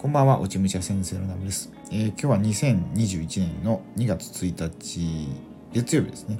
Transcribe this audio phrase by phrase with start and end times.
[0.00, 5.28] こんばんは、落ち武者先生のナムです、えー、今日は2021年の2月1日、
[5.74, 6.38] 月曜日ですね。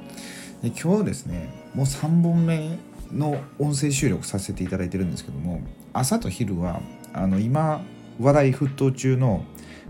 [0.63, 2.79] で今日ですね、もう3本目
[3.13, 5.61] の音声収録させていただいてるんですけども、
[5.93, 6.81] 朝と昼は、
[7.13, 7.83] あの、今、
[8.19, 9.45] 話題沸騰中の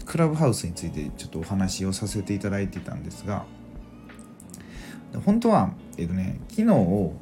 [0.05, 3.45] クラブハウスについてちょっとお話をさせていただいてたんですが、
[5.25, 7.13] 本当は、えっ、ー、とね、昨日、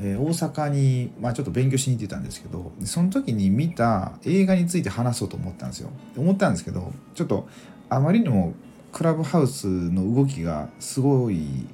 [0.00, 7.48] えー、大阪に、まあ、ちょっと勉強しに行ってたんですけどその時に見た映画について話そうと思ったんですよ思ったんですけどちょっと
[7.88, 8.54] あまりにも
[8.92, 11.66] クラブハウスの動きがすごい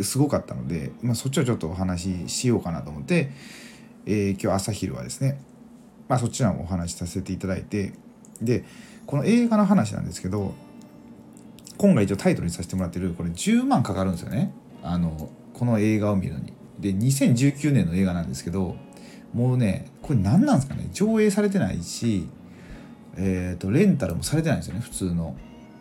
[0.00, 3.30] すごかったので、まあ、そっちをちょっとお話ししようかなと思って、
[4.06, 5.40] えー、今日朝昼はですね、
[6.08, 7.92] まあ、そっちらもお話しさせていただいて
[8.40, 8.64] で
[9.06, 10.54] この映画の話なんですけど
[11.76, 14.52] 今回一応タイトルにさせてもらってるこれ10万かかるんですよね
[14.82, 16.63] あのこの映画を見るのに。
[16.84, 18.76] で2019年の映画なんですけど
[19.32, 20.90] もうねこれ何なんですかね？
[20.92, 22.28] 上映されてないし、
[23.16, 25.34] えーと、レンタルもされてないんですよね普通の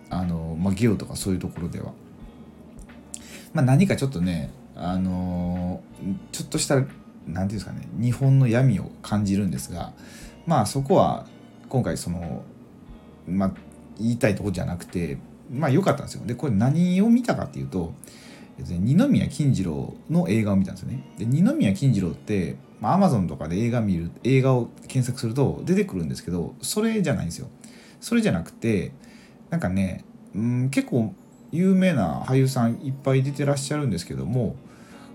[0.09, 1.91] あの、まあ、ゲオとかそういうところでは。
[3.51, 5.83] まあ、何かちょっとねあの
[6.31, 6.89] ちょっとした何て
[7.27, 9.91] 言うんですかね日本の闇を感じるんですが
[10.47, 11.27] まあそこは
[11.67, 12.43] 今回その
[13.27, 13.51] まあ
[13.99, 15.17] 言いたいとこじゃなくて
[15.51, 16.25] まあ良かったんですよ。
[16.25, 17.93] でこれ何を見たかっていうと
[18.59, 21.03] 二宮金次郎の映画を見たんですよね。
[21.17, 27.47] で二宮金次郎ってアマゾンとかで映画見る映画を検索すると出てくるんですけどそれじゃないんですよ。
[28.01, 28.91] それじゃなくて
[29.49, 30.03] なんかね、
[30.35, 31.13] うん、結構
[31.51, 34.55] 有名な俳優さんいっぱい出てらっしゃるんですけども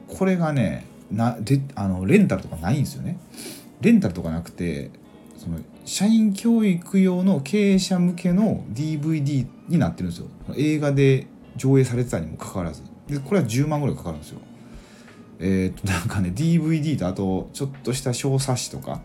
[0.06, 3.19] これがねなであのレンタルとかないんですよね。
[3.80, 4.91] レンタルとかなくて
[5.36, 10.27] その社員教育用の経営者向けの DVD になってるんですよ。
[10.56, 12.83] 映画で上映されてたにもかかわらず。
[13.09, 14.41] でこれは10万ぐらいかかるんですよ。
[15.41, 19.01] えっ、となんかね DVD とあとちょっとした小冊子とか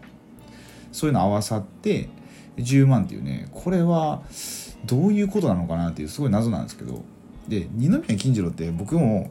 [0.91, 2.09] そういうの合わさって
[2.57, 4.23] 10万っていうねこれは
[4.85, 7.01] どういうことなのかなっていうすごい謎なんですけど。
[7.47, 9.29] で二宮金次郎って僕も、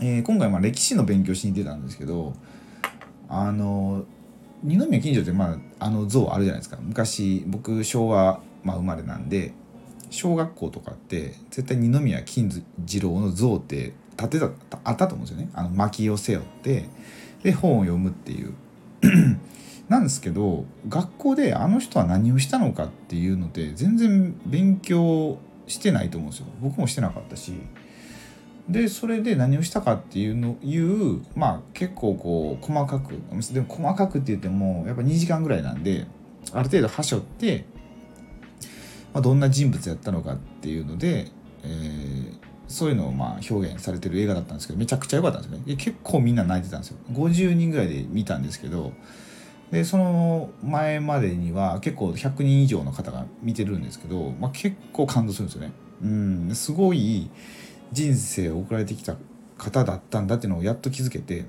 [0.00, 2.34] えー、今回まあ歴史の勉強しに出たんですけど
[3.28, 4.04] あの
[4.62, 6.78] 二宮金次郎ってまああの像あるじゃないですか。
[6.80, 9.52] 昔僕昭和、まあ、生まれなんで
[10.10, 12.50] 小学校とかって絶対二宮金
[12.86, 14.50] 次郎の像って立てた
[14.84, 15.50] あったと思うんですよね。
[15.54, 16.88] あの薪を背負って
[17.42, 18.54] で本を読むっていう。
[19.88, 26.46] なんですけど学校であの人は何をしたのかっていうので全然勉強してないと思うんですよ。
[26.60, 27.52] 僕もしてなかったし。
[28.68, 33.12] でそれで何をしたかっていうのいうまあ結構こう細かく
[33.52, 36.06] でも細かくって言ってもやっぱ2時間ぐらいなんで
[36.52, 37.64] ある程度はしょって
[39.16, 41.28] まあ、どんな人物やったのかっていうので、
[41.62, 42.36] えー、
[42.68, 45.76] そういうのをまあ表現されてる映画だったんですけどめちゃくちゃ良かったんですよね。
[45.76, 46.98] 結構みんな泣いてたんですよ。
[47.12, 48.92] 50人ぐらいで見たんですけど
[49.70, 55.72] でその前までには結構100人以上の方が見てるんですけど、まあ、結構感動するんですよね。
[56.02, 56.54] うん。
[56.54, 57.30] すごい
[57.92, 59.16] 人生を送られてきた
[59.56, 61.46] 方だったんだっていうのをやっと気づけて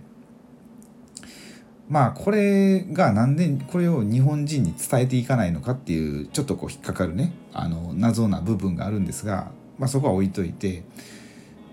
[1.89, 10.83] まあこれがなんでこれを日本人に伝えていかないのかっていうちょっとこう引っかかるねあの謎な部分があるんですが、まあ、そこは置いといて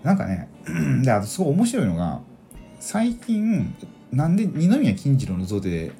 [0.03, 0.49] なんかね
[1.03, 2.21] であとすごい面白いのが
[2.79, 3.75] 最近
[4.11, 5.91] なんで二宮金次郎の像で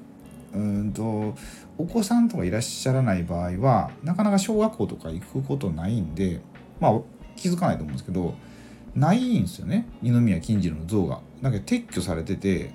[0.54, 1.36] うんと
[1.78, 6.40] お子さんとかいらっしゃらない場合はなかなか小学校とか行くことないんで
[6.80, 7.02] まあ
[7.36, 8.36] 気づかないと思うんですけど
[8.96, 11.20] ないんですよね二宮金次郎の像が。
[11.42, 12.72] だけど撤去されてて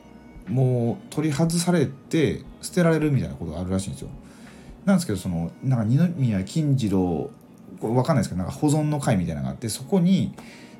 [0.50, 4.10] もう取り外されて捨てられるみたいなことがあるらしいんですよ。
[4.84, 7.30] なんですけどそのなんか二宮金次郎
[7.80, 10.34] わかんないですけどなんか保存の会みたいなのがあってそこに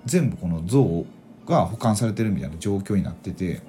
[0.05, 1.05] 全部この像
[1.47, 3.63] が保管されてるみたいな状況になってて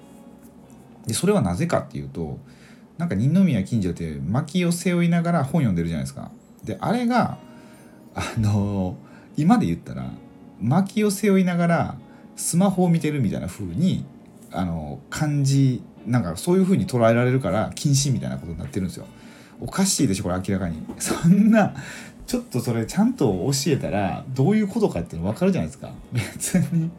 [1.06, 2.38] でそれはなぜかっていうと
[2.98, 6.32] なんか二宮金次郎って薪を背負いながら本読んでるじゃないですか。
[6.64, 7.38] であれが
[8.14, 8.96] あの
[9.38, 10.12] 今で言ったら
[10.60, 11.96] 薪を背負いながら
[12.36, 14.06] スマホを見てるみたいな風に
[14.52, 19.06] あの感じなんかそういう風に捉えられるから禁止みたいなことになってるんですよ。
[19.60, 20.82] おかしいでしょこれ明らかに。
[20.98, 21.74] そんな
[22.26, 25.92] ちょっとそれちゃんと教えたらどういうことかっていうの分かるじゃないですか。
[26.14, 26.90] 別に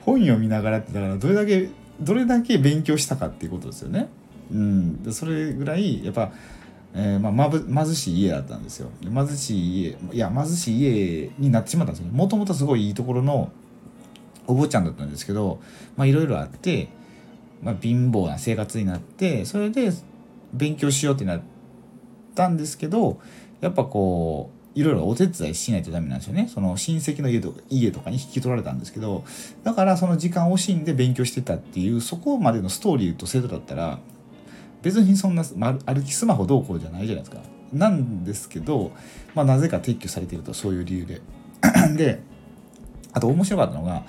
[0.00, 4.08] 本読みながらってだからどれだけどれだけ勉強したかっていうことですよね。
[4.50, 6.32] うん、それぐらいやっぱ、
[6.94, 8.90] えー、まあ、貧しい家だったんですよ。
[9.02, 12.12] 貧しい家いや貧しい家になってしまったんですよ。
[12.12, 13.50] もともとすごいいいところの
[14.46, 15.60] お坊ちゃんだったんですけど
[15.98, 16.88] いろいろあって
[17.62, 19.92] まあ、貧乏な生活になってそれで
[20.52, 21.40] 勉強しようってなっ
[22.34, 23.20] たんですけど
[23.60, 26.48] やっぱこういろいろお手伝いしないとダメなんですよね。
[26.52, 29.24] その親戚の家とか家とかに引き取られたんですけど
[29.64, 33.98] だからその時間を惜しんで勉強してたっていうそこまでのストーリーと制度だったら
[34.82, 37.42] 別にそんな歩きスマホどうこうじゃないじゃないですか。
[37.72, 38.92] なんですけど、
[39.34, 41.20] まあ、なぜか撤去されてるとそういう理由で。
[41.96, 42.20] で
[43.12, 44.04] あと面白かったのが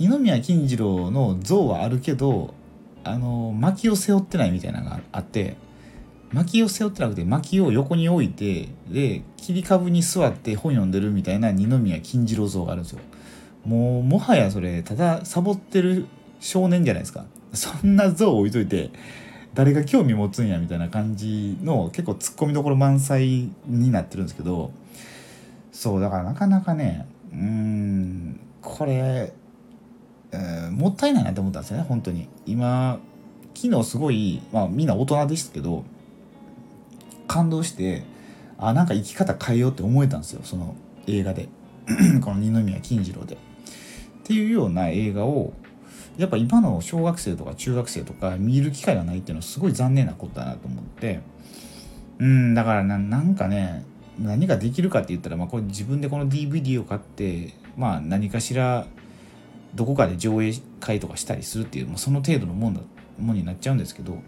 [0.00, 2.54] 二宮金次郎の像はあるけど
[3.04, 5.56] あの薪を背負ってないみたいなのがあって
[6.32, 13.00] 薪を背負ってなくて薪を横に置いてで切り株に座って本読んでるみたいな二宮金次郎像があるんですよ。
[13.66, 16.06] もうもはやそれただサボってる
[16.40, 17.26] 少年じゃないですか。
[17.52, 18.90] そんな像置いといて
[19.52, 24.72] 誰が興味持つんやみたいな感じの結構ツッコミどころ満載になってるんですけど
[25.72, 29.32] そうだからなかなかねうんこれ、
[30.32, 32.28] え、もったいないなって思ったんですよね本当に。
[32.46, 33.00] 今
[33.54, 35.84] 昨日すごいまあみんな大人ですけど
[37.26, 38.04] 感動して
[38.58, 40.74] あなんか生き方変えようって思えたんですよその
[41.06, 41.48] 映画で。
[42.22, 43.34] この二宮金次郎で。
[43.34, 43.38] っ
[44.24, 45.52] ていうような映画を
[46.16, 51.20] やっぱ今の小学生とか中学生とか見る機会がないっていうのはすごい残念なことだなと思って。
[52.18, 53.84] うんだからなんかね
[54.18, 58.86] 何ができるかって言ったら、まあ、これ自分でこの DVD を買ってまあ何かしら
[59.74, 62.80] どこかで上映会とかしたりするっていう、まあ、その程度のもんだ
[63.18, 64.18] もんになっちゃうんですけど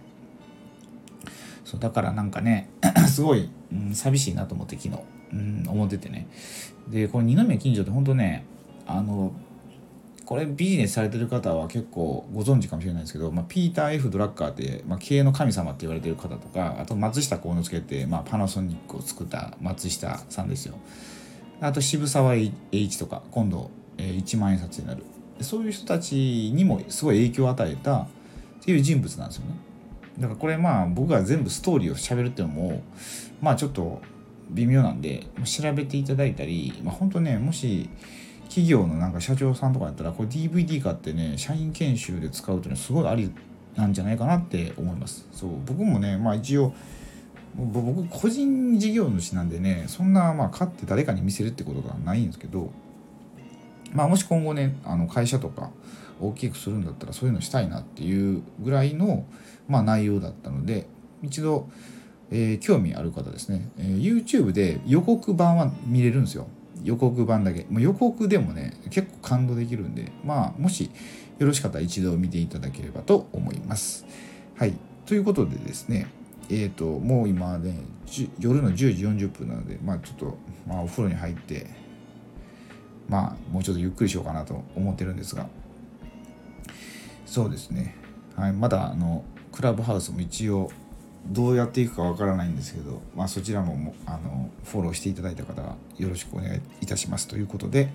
[1.65, 2.69] そうだからなんかね
[3.09, 5.03] すごい、うん、寂しいなと思って昨日、
[5.33, 6.27] うん、思っててね。
[6.89, 8.45] でこの二宮金城って本当ね
[8.87, 9.33] あの
[10.25, 20.75] これビジネスされてる方は結構ご存知かもしれないですけど、まあ、ピーター・ F・ ドラッカーって、まあ、経営の神様って言われてる方とかあと松下幸之助って、まあ、パナソニックを作った松下さんですよ。
[21.61, 25.05] あと渋沢栄一とか今度、えー、1万円札になる。
[25.41, 28.07] そういう人たちにもすごい影響を与えたっ
[28.61, 29.57] ていう人物なんですよね。
[30.19, 32.83] だからこれまあ僕が全部ストーリーを喋るっていうのも
[33.41, 34.01] まあちょっと
[34.51, 37.89] 微妙なんで調べていただいたり、まあ、本当ねもし
[38.49, 43.33] 企業のなんか社長さんとかやったらこれ DVD 買ってね社員研修で使うっていうのはすごいあり
[43.75, 45.27] なんじゃないかなって思います。
[45.33, 46.75] そう僕もねまあ一応
[47.55, 52.71] 僕個人事業主なんでねそんなまあ買って誰かに見せるってことがないんですけど
[53.93, 55.71] まあもし今後ねあの会社とか
[56.21, 59.27] 大きくするんだったらそういうのしたいなっていうぐらいの、
[59.69, 60.87] まあ、内容だったので
[61.23, 61.69] 一度、
[62.31, 66.47] えー、興味ある方ですね、えー、YouTube で予告版は見れるんですよ。
[66.85, 70.91] 予告版だけ、まあ、予告でもね結構感動できるんでまあもし
[71.39, 74.05] よろしかったら一度見ていただければと思います。
[74.57, 74.75] はい。
[75.07, 76.07] ということでですね
[76.49, 77.77] えっ、ー、ともう今ね
[78.39, 81.67] 夜の10時40分なのでまあちょっと、まあ、お風呂に入って
[83.13, 85.47] まあもうちょっとゆっくりしようかなと思ってるんですが
[87.27, 87.95] そうですね
[88.37, 89.23] はいまだあの
[89.53, 90.71] クラブハウスも一応
[91.27, 97.91] どうやっていくかわからないんですけど、まあ、そちらもあのフォローしていただいた方はよろしくお願いいたしますということで、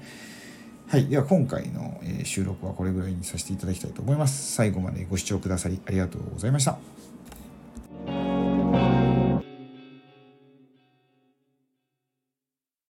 [0.88, 4.54] はい、では今回の収録はこれぐらいにさせていただきたいと思います。
[4.54, 6.96] 最後までご視聴くださりありがとうございました。